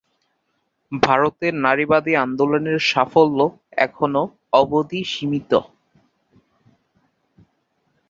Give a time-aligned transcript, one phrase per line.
[0.91, 3.39] ভারতের নারীবাদী আন্দোলনের সাফল্য
[3.77, 4.23] এখনও
[4.53, 5.51] অবধি সীমিত।